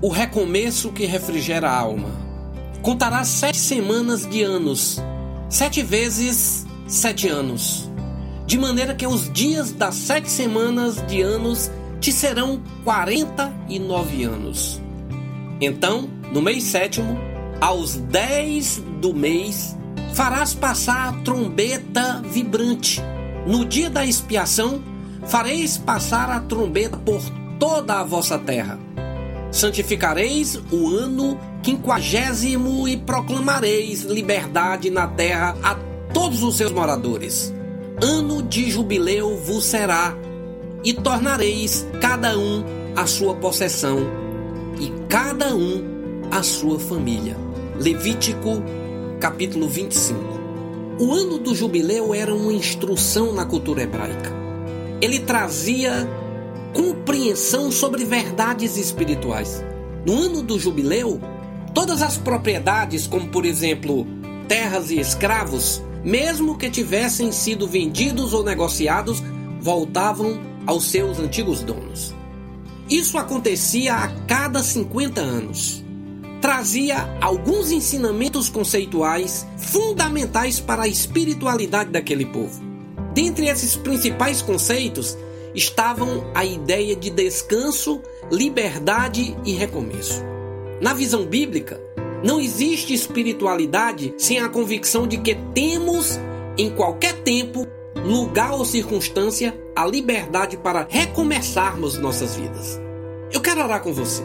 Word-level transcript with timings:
o 0.00 0.08
recomeço 0.08 0.92
que 0.92 1.06
refrigera 1.06 1.70
a 1.70 1.78
alma. 1.78 2.10
Contará 2.82 3.24
sete 3.24 3.58
semanas 3.58 4.24
de 4.28 4.42
anos, 4.42 5.02
sete 5.48 5.82
vezes 5.82 6.64
sete 6.86 7.28
anos, 7.28 7.90
de 8.46 8.56
maneira 8.56 8.94
que 8.94 9.06
os 9.06 9.30
dias 9.32 9.72
das 9.72 9.96
sete 9.96 10.30
semanas 10.30 11.04
de 11.06 11.20
anos 11.20 11.70
te 12.00 12.12
serão 12.12 12.62
quarenta 12.84 13.52
e 13.68 13.78
nove 13.78 14.22
anos. 14.22 14.80
Então, 15.60 16.08
no 16.32 16.40
mês 16.40 16.62
sétimo, 16.62 17.18
aos 17.60 17.96
dez 17.96 18.80
do 19.00 19.12
mês, 19.12 19.76
farás 20.14 20.54
passar 20.54 21.08
a 21.08 21.12
trombeta 21.22 22.22
vibrante. 22.22 23.02
No 23.44 23.64
dia 23.64 23.90
da 23.90 24.06
expiação, 24.06 24.80
fareis 25.26 25.76
passar 25.76 26.30
a 26.30 26.38
trombeta 26.38 26.96
por 26.96 27.20
toda 27.58 27.94
a 27.94 28.04
vossa 28.04 28.38
terra. 28.38 28.78
Santificareis 29.50 30.60
o 30.70 30.88
ano 30.88 31.38
quinquagésimo 31.62 32.86
e 32.86 32.96
proclamareis 32.96 34.02
liberdade 34.02 34.90
na 34.90 35.06
terra 35.06 35.56
a 35.62 35.74
todos 36.12 36.42
os 36.42 36.56
seus 36.56 36.72
moradores. 36.72 37.52
Ano 38.00 38.42
de 38.42 38.70
jubileu 38.70 39.36
vos 39.36 39.64
será, 39.64 40.16
e 40.84 40.94
tornareis 40.94 41.86
cada 42.00 42.38
um 42.38 42.64
a 42.94 43.06
sua 43.06 43.34
possessão, 43.34 43.98
e 44.78 44.92
cada 45.08 45.54
um 45.54 45.82
a 46.30 46.42
sua 46.42 46.78
família. 46.78 47.36
Levítico 47.80 48.62
capítulo 49.18 49.68
25. 49.68 50.38
O 51.00 51.12
ano 51.12 51.38
do 51.38 51.54
jubileu 51.54 52.14
era 52.14 52.34
uma 52.34 52.52
instrução 52.52 53.32
na 53.32 53.44
cultura 53.44 53.82
hebraica. 53.82 54.32
Ele 55.00 55.20
trazia 55.20 56.08
compreensão 56.72 57.70
sobre 57.70 58.04
verdades 58.04 58.76
espirituais. 58.76 59.64
No 60.06 60.22
ano 60.22 60.42
do 60.42 60.58
jubileu, 60.58 61.20
todas 61.74 62.02
as 62.02 62.16
propriedades, 62.16 63.06
como 63.06 63.28
por 63.28 63.44
exemplo 63.44 64.06
terras 64.46 64.90
e 64.90 64.98
escravos, 64.98 65.82
mesmo 66.02 66.56
que 66.56 66.70
tivessem 66.70 67.32
sido 67.32 67.66
vendidos 67.66 68.32
ou 68.32 68.42
negociados, 68.42 69.22
voltavam 69.60 70.40
aos 70.66 70.84
seus 70.84 71.18
antigos 71.18 71.62
donos. 71.62 72.14
Isso 72.88 73.18
acontecia 73.18 73.94
a 73.94 74.08
cada 74.26 74.62
50 74.62 75.20
anos. 75.20 75.84
Trazia 76.40 77.18
alguns 77.20 77.70
ensinamentos 77.70 78.48
conceituais 78.48 79.46
fundamentais 79.56 80.60
para 80.60 80.84
a 80.84 80.88
espiritualidade 80.88 81.90
daquele 81.90 82.24
povo. 82.24 82.62
Dentre 83.12 83.48
esses 83.48 83.76
principais 83.76 84.40
conceitos 84.40 85.18
estavam 85.58 86.30
a 86.34 86.44
ideia 86.44 86.94
de 86.94 87.10
descanso, 87.10 88.00
liberdade 88.30 89.36
e 89.44 89.52
recomeço. 89.52 90.22
Na 90.80 90.94
visão 90.94 91.26
bíblica, 91.26 91.80
não 92.22 92.40
existe 92.40 92.94
espiritualidade 92.94 94.14
sem 94.16 94.38
a 94.38 94.48
convicção 94.48 95.06
de 95.06 95.18
que 95.18 95.34
temos, 95.52 96.18
em 96.56 96.70
qualquer 96.70 97.14
tempo, 97.22 97.66
lugar 97.96 98.52
ou 98.52 98.64
circunstância, 98.64 99.58
a 99.74 99.84
liberdade 99.84 100.56
para 100.56 100.86
recomeçarmos 100.88 101.98
nossas 101.98 102.36
vidas. 102.36 102.80
Eu 103.32 103.40
quero 103.40 103.62
orar 103.62 103.82
com 103.82 103.92
você. 103.92 104.22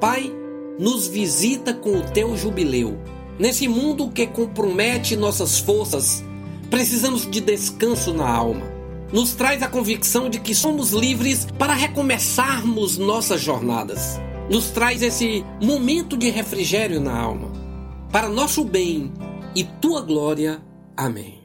Pai, 0.00 0.32
nos 0.78 1.08
visita 1.08 1.74
com 1.74 1.98
o 1.98 2.10
teu 2.12 2.36
jubileu. 2.36 2.96
Nesse 3.38 3.66
mundo 3.66 4.08
que 4.08 4.26
compromete 4.28 5.16
nossas 5.16 5.58
forças, 5.58 6.22
precisamos 6.70 7.28
de 7.28 7.40
descanso 7.40 8.14
na 8.14 8.28
alma 8.28 8.73
nos 9.14 9.32
traz 9.32 9.62
a 9.62 9.68
convicção 9.68 10.28
de 10.28 10.40
que 10.40 10.52
somos 10.52 10.90
livres 10.90 11.46
para 11.56 11.72
recomeçarmos 11.72 12.98
nossas 12.98 13.40
jornadas. 13.40 14.20
Nos 14.50 14.70
traz 14.70 15.02
esse 15.02 15.44
momento 15.62 16.16
de 16.16 16.28
refrigério 16.30 17.00
na 17.00 17.16
alma. 17.16 17.52
Para 18.10 18.28
nosso 18.28 18.64
bem 18.64 19.12
e 19.54 19.62
tua 19.62 20.00
glória. 20.00 20.60
Amém. 20.96 21.43